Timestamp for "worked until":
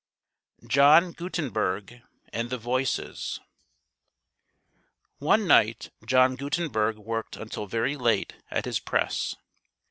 6.97-7.67